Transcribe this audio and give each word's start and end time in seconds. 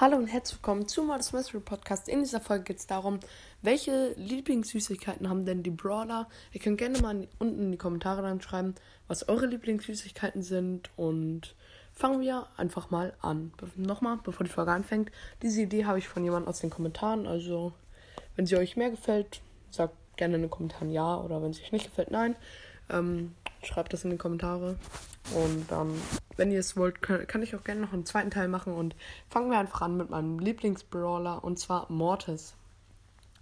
Hallo 0.00 0.16
und 0.16 0.28
herzlich 0.28 0.58
willkommen 0.58 0.86
zu 0.86 1.02
Modest 1.02 1.34
Mystery 1.34 1.58
Podcast. 1.58 2.08
In 2.08 2.20
dieser 2.20 2.40
Folge 2.40 2.62
geht 2.62 2.78
es 2.78 2.86
darum, 2.86 3.18
welche 3.62 4.12
Lieblingssüßigkeiten 4.16 5.28
haben 5.28 5.44
denn 5.44 5.64
die 5.64 5.70
Brawler? 5.70 6.28
Ihr 6.52 6.60
könnt 6.60 6.78
gerne 6.78 7.00
mal 7.00 7.26
unten 7.40 7.60
in 7.60 7.72
die 7.72 7.78
Kommentare 7.78 8.22
dann 8.22 8.40
schreiben, 8.40 8.76
was 9.08 9.28
eure 9.28 9.46
Lieblingssüßigkeiten 9.46 10.42
sind. 10.42 10.90
Und 10.96 11.56
fangen 11.98 12.20
wir 12.20 12.46
einfach 12.56 12.90
mal 12.90 13.12
an. 13.20 13.52
Nochmal, 13.74 14.18
bevor 14.22 14.46
die 14.46 14.52
Folge 14.52 14.70
anfängt. 14.70 15.10
Diese 15.42 15.62
Idee 15.62 15.84
habe 15.84 15.98
ich 15.98 16.06
von 16.06 16.22
jemandem 16.22 16.48
aus 16.48 16.60
den 16.60 16.70
Kommentaren. 16.70 17.26
Also, 17.26 17.72
wenn 18.36 18.46
sie 18.46 18.56
euch 18.56 18.76
mehr 18.76 18.90
gefällt, 18.90 19.40
sagt 19.70 19.94
gerne 20.16 20.36
in 20.36 20.42
den 20.42 20.50
Kommentaren 20.50 20.92
ja. 20.92 21.16
Oder 21.16 21.42
wenn 21.42 21.50
es 21.50 21.60
euch 21.60 21.72
nicht 21.72 21.86
gefällt, 21.86 22.12
nein. 22.12 22.36
Ähm, 22.88 23.34
schreibt 23.64 23.92
das 23.92 24.04
in 24.04 24.10
die 24.10 24.16
Kommentare. 24.16 24.76
Und 25.34 25.70
dann, 25.72 25.92
wenn 26.36 26.52
ihr 26.52 26.60
es 26.60 26.76
wollt, 26.76 27.02
kann, 27.02 27.26
kann, 27.26 27.42
ich 27.42 27.56
auch 27.56 27.64
gerne 27.64 27.80
noch 27.80 27.92
einen 27.92 28.06
zweiten 28.06 28.30
Teil 28.30 28.46
machen. 28.46 28.74
Und 28.74 28.94
fangen 29.28 29.50
wir 29.50 29.58
einfach 29.58 29.82
an 29.82 29.96
mit 29.96 30.08
meinem 30.08 30.38
Lieblingsbrawler 30.38 31.42
und 31.42 31.58
zwar 31.58 31.90
Mortis. 31.90 32.54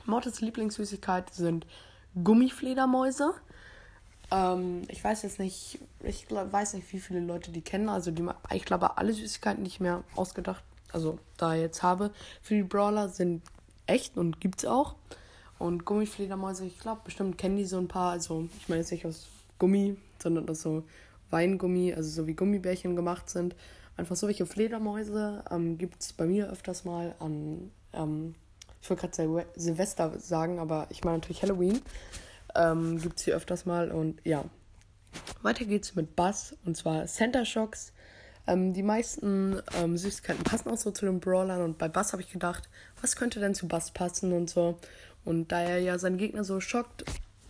Mortis 0.06 0.41
Lieblingssüßigkeit 0.41 1.33
sind 1.34 1.66
Gummifledermäuse. 2.25 3.34
Ähm, 4.30 4.82
ich 4.88 5.02
weiß 5.02 5.22
jetzt 5.22 5.38
nicht, 5.38 5.78
ich 6.02 6.26
glaub, 6.26 6.52
weiß 6.52 6.74
nicht, 6.74 6.92
wie 6.92 7.00
viele 7.00 7.20
Leute 7.20 7.50
die 7.50 7.62
kennen. 7.62 7.88
Also 7.88 8.10
die, 8.10 8.24
ich 8.52 8.64
glaube, 8.64 8.98
alle 8.98 9.12
Süßigkeiten, 9.12 9.64
die 9.64 9.68
ich 9.68 9.80
mir 9.80 10.04
ausgedacht, 10.14 10.64
also 10.92 11.18
da 11.36 11.54
jetzt 11.54 11.82
habe, 11.82 12.10
für 12.42 12.54
die 12.54 12.62
Brawler 12.62 13.08
sind 13.08 13.42
echt 13.86 14.16
und 14.16 14.40
gibt's 14.40 14.64
auch. 14.64 14.94
Und 15.58 15.84
Gummifledermäuse, 15.84 16.66
ich 16.66 16.78
glaube, 16.78 17.02
bestimmt 17.05 17.38
kennen 17.38 17.56
die 17.56 17.64
so 17.64 17.78
ein 17.78 17.88
paar. 17.88 18.12
Also 18.12 18.48
ich 18.58 18.68
meine 18.68 18.80
jetzt 18.80 18.91
nicht 18.91 19.06
aus 19.06 19.27
Gummi, 19.58 19.96
sondern 20.22 20.48
aus 20.48 20.62
so 20.62 20.84
Weingummi, 21.30 21.94
also 21.94 22.11
so 22.11 22.27
wie 22.27 22.34
Gummibärchen 22.34 22.96
gemacht 22.96 23.30
sind. 23.30 23.55
Einfach 23.96 24.16
so 24.16 24.27
welche 24.27 24.44
Fledermäuse 24.44 25.42
ähm, 25.50 25.78
gibt 25.78 26.02
es 26.02 26.12
bei 26.12 26.27
mir 26.27 26.50
öfters 26.50 26.84
mal 26.84 27.14
an, 27.18 27.70
ähm, 27.94 28.34
ich 28.83 28.90
wollte 28.90 29.08
gerade 29.08 29.16
Sil 29.16 29.46
Silvester 29.56 30.20
sagen, 30.20 30.58
aber 30.58 30.86
ich 30.90 31.02
meine 31.02 31.18
natürlich 31.18 31.42
Halloween. 31.42 31.80
Ähm, 32.56 33.00
gibt 33.00 33.18
es 33.18 33.24
hier 33.24 33.36
öfters 33.36 33.66
mal 33.66 33.90
und 33.90 34.20
ja. 34.24 34.44
Weiter 35.42 35.64
geht's 35.64 35.94
mit 35.94 36.16
Bass 36.16 36.54
und 36.64 36.76
zwar 36.76 37.06
Center 37.06 37.44
Shocks. 37.44 37.92
Ähm, 38.46 38.72
die 38.72 38.82
meisten 38.82 39.60
ähm, 39.80 39.96
Süßigkeiten 39.96 40.44
passen 40.44 40.70
auch 40.70 40.77
so 40.77 40.90
zu 40.90 41.06
den 41.06 41.20
Brawlern 41.20 41.62
und 41.62 41.78
bei 41.78 41.88
Bass 41.88 42.12
habe 42.12 42.22
ich 42.22 42.30
gedacht, 42.30 42.68
was 43.00 43.16
könnte 43.16 43.40
denn 43.40 43.54
zu 43.54 43.66
Bass 43.66 43.90
passen 43.90 44.32
und 44.32 44.50
so. 44.50 44.78
Und 45.24 45.50
da 45.50 45.60
er 45.60 45.78
ja 45.78 45.98
seinen 45.98 46.18
Gegner 46.18 46.44
so 46.44 46.60
schockt, 46.60 47.04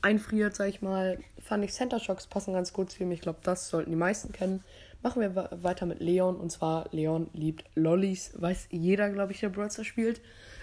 einfriert, 0.07 0.55
sag 0.55 0.69
ich 0.69 0.83
mal, 0.83 1.19
fand 1.43 1.65
ich 1.65 1.73
Center 1.73 1.99
Shocks 1.99 2.27
passen 2.27 2.55
ganz 2.55 2.73
gut 2.73 2.91
zu 2.91 3.03
ihm. 3.03 3.11
Ich 3.11 3.21
glaube, 3.21 3.41
das 3.43 3.69
sollten 3.69 3.91
die 3.91 3.97
meisten 3.97 4.33
kennen. 4.33 4.63
Machen 5.03 5.21
wir 5.21 5.51
weiter 5.63 5.87
mit 5.87 6.01
Leon. 6.01 6.37
Und 6.37 6.51
zwar, 6.51 6.89
Leon 6.93 7.29
liebt 7.33 7.65
Lollis. 7.75 8.33
Weiß 8.37 8.69
jeder, 8.71 9.11
glaube 9.11 9.33
ich, 9.33 9.41
der 9.41 9.51
Brawler 9.51 9.85
spielt. 9.85 10.21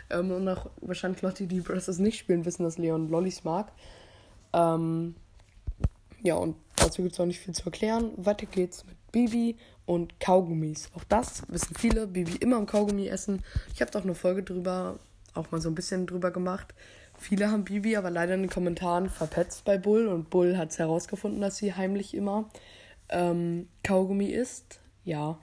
Ähm, 0.09 0.31
und 0.31 0.47
auch 0.47 0.69
wahrscheinlich 0.81 1.21
Leute, 1.21 1.45
die 1.45 1.61
Brawlers 1.61 1.87
nicht 1.99 2.19
spielen, 2.19 2.45
wissen, 2.45 2.63
dass 2.63 2.77
Leon 2.77 3.09
Lollis 3.09 3.43
mag. 3.43 3.71
Ähm, 4.53 5.15
ja, 6.21 6.35
und 6.35 6.55
dazu 6.75 7.01
gibt 7.01 7.13
es 7.13 7.19
auch 7.19 7.25
nicht 7.25 7.39
viel 7.39 7.53
zu 7.53 7.65
erklären. 7.65 8.11
Weiter 8.17 8.45
geht's 8.45 8.85
mit 8.85 8.95
Bibi 9.11 9.57
und 9.85 10.19
Kaugummis. 10.19 10.89
Auch 10.95 11.03
das 11.03 11.43
wissen 11.49 11.75
viele. 11.75 12.07
Bibi 12.07 12.37
immer 12.37 12.57
am 12.57 12.65
Kaugummi 12.65 13.07
essen. 13.07 13.43
Ich 13.73 13.81
habe 13.81 13.91
doch 13.91 14.03
eine 14.03 14.15
Folge 14.15 14.43
drüber, 14.43 14.99
auch 15.33 15.51
mal 15.51 15.61
so 15.61 15.69
ein 15.69 15.75
bisschen 15.75 16.07
drüber 16.07 16.31
gemacht. 16.31 16.73
Viele 17.17 17.51
haben 17.51 17.63
Bibi 17.63 17.95
aber 17.95 18.09
leider 18.09 18.33
in 18.35 18.41
den 18.41 18.49
Kommentaren 18.49 19.09
verpetzt 19.09 19.65
bei 19.65 19.77
Bull 19.77 20.07
und 20.07 20.29
Bull 20.29 20.57
hat 20.57 20.71
es 20.71 20.79
herausgefunden, 20.79 21.41
dass 21.41 21.57
sie 21.57 21.73
heimlich 21.73 22.13
immer 22.13 22.49
ähm, 23.09 23.67
Kaugummi 23.83 24.27
isst. 24.27 24.79
Ja, 25.05 25.37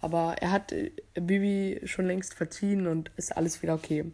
aber 0.00 0.36
er 0.40 0.52
hat 0.52 0.72
äh, 0.72 0.92
Bibi 1.14 1.80
schon 1.84 2.06
längst 2.06 2.34
verziehen 2.34 2.86
und 2.86 3.10
ist 3.16 3.36
alles 3.36 3.62
wieder 3.62 3.74
okay. 3.74 4.04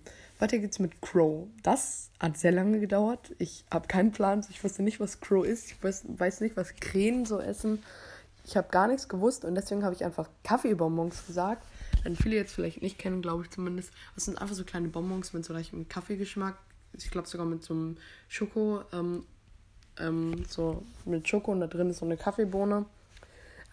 Weiter 0.42 0.58
geht's 0.58 0.78
mit 0.78 1.00
Crow. 1.00 1.47
Das 1.62 2.10
hat 2.19 2.36
sehr 2.36 2.53
lange 2.53 2.80
gedauert. 2.80 3.32
Ich 3.38 3.64
habe 3.70 3.88
keinen 3.88 4.12
Plan. 4.12 4.44
Ich 4.50 4.62
wusste 4.62 4.82
nicht, 4.82 5.00
was 5.00 5.20
Crow 5.20 5.44
ist. 5.44 5.70
Ich 5.70 5.82
weiß, 5.82 6.04
weiß 6.19 6.41
nicht, 6.41 6.56
was 6.56 6.75
Krähen 6.76 7.25
so 7.25 7.41
essen. 7.41 7.82
Ich 8.44 8.56
habe 8.56 8.69
gar 8.70 8.88
nichts 8.88 9.08
gewusst 9.08 9.44
und 9.44 9.54
deswegen 9.54 9.84
habe 9.84 9.94
ich 9.94 10.04
einfach 10.04 10.28
Kaffeebonbons 10.42 11.26
gesagt. 11.26 11.64
Denn 12.04 12.16
viele 12.16 12.36
jetzt 12.36 12.52
vielleicht 12.54 12.82
nicht 12.82 12.98
kennen, 12.98 13.22
glaube 13.22 13.44
ich 13.44 13.50
zumindest. 13.50 13.92
Das 14.14 14.25
sind 14.25 14.41
einfach 14.41 14.56
so 14.56 14.64
kleine 14.64 14.88
Bonbons 14.88 15.32
mit 15.32 15.44
so 15.44 15.52
leichtem 15.52 15.88
Kaffeegeschmack 15.88 16.56
ich 16.94 17.10
glaube 17.10 17.28
sogar 17.28 17.47
mit 17.47 17.62
so 17.62 17.75
einem 17.75 17.97
Schoko, 18.28 18.82
ähm, 18.92 19.25
ähm, 19.98 20.44
so 20.48 20.82
mit 21.04 21.28
Schoko 21.28 21.52
und 21.52 21.60
da 21.60 21.66
drin 21.66 21.91
ist 21.91 21.98
so 21.98 22.04
eine 22.04 22.16
Kaffeebohne. 22.16 22.84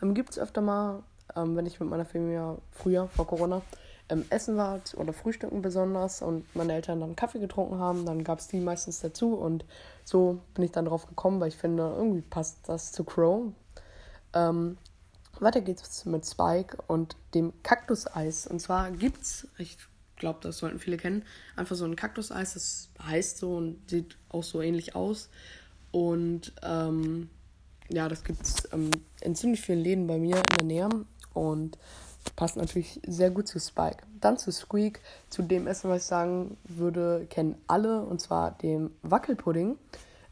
Ähm, 0.02 0.14
Gibt 0.14 0.32
es 0.32 0.40
öfter 0.40 0.62
mal, 0.62 1.04
ähm, 1.36 1.56
wenn 1.56 1.66
ich 1.66 1.80
mit 1.80 1.90
meiner 1.90 2.06
Familie 2.06 2.58
früher, 2.72 3.08
vor 3.10 3.28
Corona, 3.28 3.62
ähm, 4.10 4.26
essen 4.30 4.58
war 4.58 4.82
oder 4.98 5.14
frühstücken 5.14 5.62
besonders 5.62 6.22
und 6.22 6.44
meine 6.56 6.74
Eltern 6.74 7.00
dann 7.00 7.16
Kaffee 7.16 7.40
getrunken 7.40 7.80
haben, 7.80 8.06
dann 8.06 8.24
gab 8.24 8.40
es 8.40 8.48
die 8.48 8.60
meistens 8.60 9.00
dazu 9.00 9.36
und 9.36 9.66
so 10.04 10.40
bin 10.54 10.66
ich 10.66 10.72
dann 10.72 10.86
drauf 10.86 11.08
gekommen, 11.08 11.40
weil 11.40 11.50
ich 11.50 11.58
finde, 11.58 11.84
irgendwie 11.96 12.22
passt 12.22 12.58
das 12.68 12.92
zu 12.92 13.04
Crow. 13.04 13.52
Ähm, 14.34 14.78
weiter 15.40 15.62
geht's 15.62 16.06
mit 16.06 16.26
Spike 16.26 16.78
und 16.88 17.16
dem 17.34 17.54
Kaktuseis. 17.64 18.48
Und 18.48 18.60
zwar 18.60 18.92
gibt's, 18.92 19.48
ich 19.58 19.78
glaube, 20.18 20.40
das 20.42 20.58
sollten 20.58 20.80
viele 20.80 20.98
kennen. 20.98 21.24
Einfach 21.56 21.76
so 21.76 21.86
ein 21.86 21.96
Kaktuseis, 21.96 22.54
das 22.54 22.90
heißt 23.02 23.38
so 23.38 23.56
und 23.56 23.90
sieht 23.90 24.18
auch 24.30 24.44
so 24.44 24.62
ähnlich 24.62 24.96
aus. 24.96 25.30
Und 25.92 26.54
ähm, 26.62 27.30
ja, 27.90 28.08
das 28.10 28.24
gibt 28.24 28.42
es 28.44 28.68
ähm, 28.74 28.92
in 29.22 29.36
ziemlich 29.36 29.62
vielen 29.62 29.80
Läden 29.80 30.08
bei 30.08 30.18
mir 30.18 30.38
in 30.38 30.44
der 30.58 30.66
Nähe 30.66 30.90
und 31.34 31.78
passt 32.36 32.58
natürlich 32.58 33.00
sehr 33.06 33.32
gut 33.32 33.48
zu 33.48 33.60
Spike. 33.60 34.04
Dann 34.20 34.38
zu 34.38 34.52
Squeak, 34.52 35.02
zu 35.30 35.42
dem 35.42 35.68
Essen, 35.68 35.90
was 35.90 36.04
ich 36.04 36.08
sagen 36.08 36.58
würde, 36.64 37.28
kennen 37.30 37.56
alle 37.68 38.02
und 38.04 38.20
zwar 38.20 38.52
dem 38.52 38.92
Wackelpudding. 39.02 39.78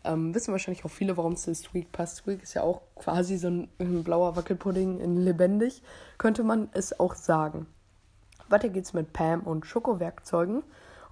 Ähm, 0.04 0.34
wissen 0.34 0.52
wahrscheinlich 0.52 0.86
auch 0.86 0.90
viele, 0.90 1.18
warum 1.18 1.34
es 1.34 1.44
zu 1.44 1.54
Squeak 1.54 1.92
passt. 1.92 2.18
Squeak 2.18 2.44
ist 2.44 2.54
ja 2.54 2.64
auch 2.64 2.82
quasi 2.96 3.38
so 3.38 3.48
ein, 3.48 3.68
ein 3.80 4.04
blauer 4.04 4.36
Wackelpudding 4.36 5.00
in 5.00 5.18
lebendig, 5.18 5.82
könnte 6.18 6.44
man 6.44 6.70
es 6.74 7.00
auch 7.00 7.16
sagen. 7.16 7.68
Weiter 8.50 8.70
geht's 8.70 8.94
mit 8.94 9.12
Pam 9.14 9.42
und 9.42 9.66
Schokowerkzeugen. 9.66 10.64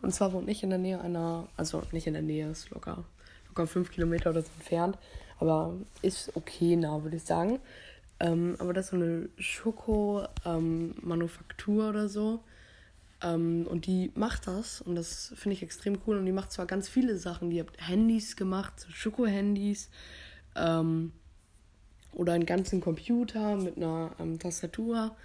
Und 0.02 0.14
zwar 0.14 0.34
wohne 0.34 0.52
ich 0.52 0.64
in 0.64 0.70
der 0.70 0.80
Nähe 0.80 1.02
einer, 1.02 1.48
also 1.58 1.82
nicht 1.92 2.08
in 2.08 2.14
der 2.14 2.22
Nähe, 2.22 2.50
ist 2.50 2.70
locker, 2.70 3.04
locker 3.50 3.68
fünf 3.68 3.92
Kilometer 3.92 4.30
oder 4.30 4.42
so 4.42 4.50
entfernt. 4.58 4.98
Aber 5.40 5.74
ist 6.02 6.36
okay 6.36 6.76
nah, 6.76 7.04
würde 7.04 7.18
ich 7.18 7.24
sagen. 7.24 7.60
Ähm, 8.20 8.56
aber 8.60 8.74
das 8.74 8.86
ist 8.86 8.92
so 8.92 8.98
eine 8.98 9.30
Schoko-Manufaktur 9.38 11.84
ähm, 11.84 11.90
oder 11.90 12.10
so. 12.10 12.44
Ähm, 13.22 13.66
und 13.70 13.86
die 13.88 14.12
macht 14.16 14.48
das 14.48 14.82
und 14.82 14.96
das 14.96 15.34
finde 15.36 15.54
ich 15.54 15.64
extrem 15.64 15.98
cool. 16.06 16.18
Und 16.18 16.26
die 16.26 16.32
macht 16.32 16.52
zwar 16.52 16.66
ganz 16.66 16.88
viele 16.88 17.18
Sachen. 17.18 17.50
Die 17.50 17.60
hat 17.60 17.68
Handys 17.78 18.36
gemacht, 18.36 18.80
so 18.80 18.90
Schoko-Handys. 18.90 19.90
Ähm, 20.56 21.12
oder 22.14 22.34
einen 22.34 22.46
ganzen 22.46 22.82
Computer 22.82 23.56
mit 23.58 23.78
einer 23.78 24.12
ähm, 24.20 24.40
Tastatur 24.40 25.16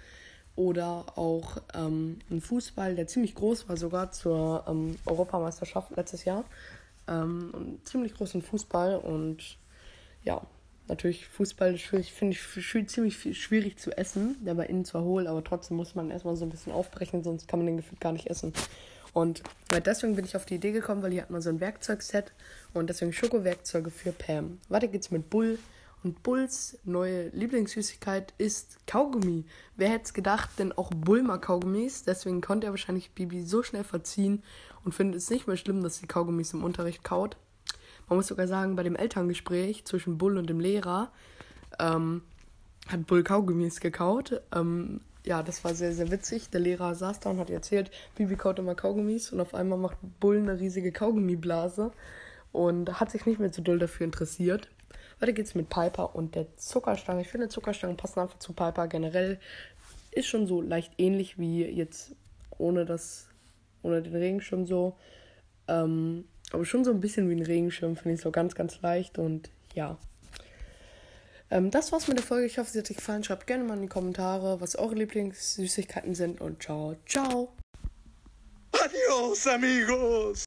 oder 0.57 1.17
auch 1.17 1.57
ähm, 1.73 2.19
ein 2.29 2.41
Fußball, 2.41 2.95
der 2.95 3.07
ziemlich 3.07 3.33
groß 3.35 3.69
war, 3.69 3.77
sogar 3.77 4.11
zur 4.11 4.65
Europameisterschaft 5.05 5.95
letztes 5.95 6.25
Jahr. 6.25 6.43
Ähm, 7.07 7.51
einen 7.55 7.79
ziemlich 7.85 8.13
großen 8.13 8.41
Fußball 8.41 8.97
und 8.97 9.57
ja, 10.23 10.41
natürlich 10.91 11.27
Fußball 11.27 11.77
finde 11.77 12.35
ich 12.35 12.87
ziemlich 12.87 13.39
schwierig 13.39 13.77
zu 13.77 13.97
essen, 13.97 14.35
der 14.45 14.53
bei 14.53 14.67
innen 14.67 14.85
zwar 14.85 15.03
hohl, 15.03 15.25
aber 15.27 15.43
trotzdem 15.43 15.77
muss 15.77 15.95
man 15.95 16.11
erstmal 16.11 16.35
so 16.35 16.45
ein 16.45 16.49
bisschen 16.49 16.71
aufbrechen, 16.71 17.23
sonst 17.23 17.47
kann 17.47 17.59
man 17.59 17.65
den 17.65 17.77
gefühlt 17.77 17.99
gar 17.99 18.11
nicht 18.11 18.27
essen. 18.27 18.53
Und 19.13 19.41
deswegen 19.85 20.15
bin 20.15 20.25
ich 20.25 20.35
auf 20.35 20.45
die 20.45 20.55
Idee 20.55 20.71
gekommen, 20.71 21.01
weil 21.01 21.11
hier 21.11 21.23
hat 21.23 21.31
man 21.31 21.41
so 21.41 21.49
ein 21.49 21.59
Werkzeugset 21.59 22.31
und 22.73 22.89
deswegen 22.89 23.11
Schoko-Werkzeuge 23.11 23.89
für 23.89 24.11
Pam. 24.11 24.59
Weiter 24.69 24.87
geht's 24.87 25.11
mit 25.11 25.29
Bull, 25.29 25.57
und 26.03 26.23
Bulls 26.23 26.79
neue 26.83 27.27
Lieblingssüßigkeit 27.29 28.33
ist 28.37 28.77
Kaugummi. 28.87 29.45
Wer 29.75 29.89
hätte 29.89 30.05
es 30.05 30.13
gedacht, 30.13 30.49
denn 30.57 30.71
auch 30.71 30.89
Bull 30.89 31.21
mag 31.21 31.43
Kaugummis. 31.43 32.03
Deswegen 32.03 32.41
konnte 32.41 32.67
er 32.67 32.71
wahrscheinlich 32.71 33.11
Bibi 33.11 33.43
so 33.43 33.61
schnell 33.61 33.83
verziehen 33.83 34.41
und 34.83 34.93
findet 34.93 35.21
es 35.21 35.29
nicht 35.29 35.47
mehr 35.47 35.57
schlimm, 35.57 35.83
dass 35.83 35.97
sie 35.97 36.07
Kaugummis 36.07 36.53
im 36.53 36.63
Unterricht 36.63 37.03
kaut. 37.03 37.37
Man 38.11 38.17
muss 38.17 38.27
sogar 38.27 38.45
sagen, 38.45 38.75
bei 38.75 38.83
dem 38.83 38.97
Elterngespräch 38.97 39.85
zwischen 39.85 40.17
Bull 40.17 40.37
und 40.37 40.49
dem 40.49 40.59
Lehrer 40.59 41.13
ähm, 41.79 42.23
hat 42.89 43.07
Bull 43.07 43.23
Kaugummis 43.23 43.79
gekaut. 43.79 44.41
Ähm, 44.53 44.99
ja, 45.25 45.41
das 45.41 45.63
war 45.63 45.73
sehr, 45.73 45.93
sehr 45.93 46.11
witzig. 46.11 46.49
Der 46.49 46.59
Lehrer 46.59 46.93
saß 46.93 47.21
da 47.21 47.29
und 47.29 47.39
hat 47.39 47.49
erzählt, 47.49 47.89
Bibi 48.15 48.35
kaut 48.35 48.59
immer 48.59 48.75
Kaugummis 48.75 49.31
und 49.31 49.39
auf 49.39 49.53
einmal 49.53 49.79
macht 49.79 49.95
Bull 50.19 50.39
eine 50.39 50.59
riesige 50.59 50.91
Kaugummiblase 50.91 51.93
und 52.51 52.99
hat 52.99 53.11
sich 53.11 53.25
nicht 53.25 53.39
mehr 53.39 53.53
so 53.53 53.61
doll 53.61 53.79
dafür 53.79 54.03
interessiert. 54.03 54.67
Weiter 55.21 55.31
geht's 55.31 55.55
mit 55.55 55.69
Piper 55.69 56.13
und 56.13 56.35
der 56.35 56.57
Zuckerstange. 56.57 57.21
Ich 57.21 57.29
finde, 57.29 57.47
Zuckerstangen 57.47 57.95
passen 57.95 58.19
einfach 58.19 58.39
zu 58.39 58.51
Piper 58.51 58.89
generell. 58.89 59.39
Ist 60.11 60.27
schon 60.27 60.47
so 60.47 60.59
leicht 60.59 60.91
ähnlich 60.97 61.39
wie 61.39 61.63
jetzt, 61.63 62.13
ohne 62.57 62.83
das 62.83 63.29
ohne 63.83 64.01
den 64.01 64.17
Regenschirm 64.17 64.65
so. 64.65 64.97
Ähm, 65.69 66.25
aber 66.53 66.65
schon 66.65 66.83
so 66.83 66.91
ein 66.91 66.99
bisschen 66.99 67.29
wie 67.29 67.35
ein 67.35 67.45
Regenschirm, 67.45 67.95
finde 67.95 68.15
ich 68.15 68.21
so 68.21 68.31
ganz, 68.31 68.55
ganz 68.55 68.81
leicht 68.81 69.17
und 69.17 69.49
ja. 69.73 69.97
Ähm, 71.49 71.69
das 71.69 71.91
war's 71.91 72.07
mit 72.07 72.17
der 72.17 72.25
Folge. 72.25 72.45
Ich 72.45 72.57
hoffe, 72.57 72.71
sie 72.71 72.79
hat 72.79 72.89
euch 72.89 72.97
gefallen. 72.97 73.23
Schreibt 73.23 73.45
gerne 73.45 73.63
mal 73.63 73.75
in 73.75 73.83
die 73.83 73.87
Kommentare, 73.87 74.61
was 74.61 74.75
eure 74.75 74.95
Lieblingssüßigkeiten 74.95 76.15
sind 76.15 76.39
und 76.41 76.63
ciao, 76.63 76.95
ciao. 77.05 77.53
Adios, 78.71 79.47
amigos. 79.47 80.39